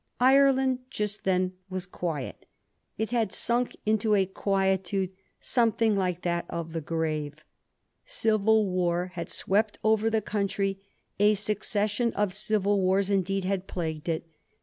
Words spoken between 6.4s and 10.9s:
of the grave. Civil war had swept over the country;